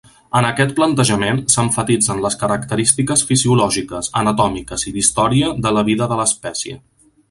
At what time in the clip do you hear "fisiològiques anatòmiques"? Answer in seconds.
3.33-4.89